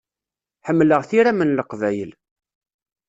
Ḥemmleɣ 0.67 1.01
tiram 1.09 1.41
n 1.43 1.53
Leqbayel. 1.57 2.11